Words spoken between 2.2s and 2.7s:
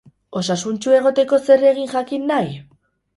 nahi?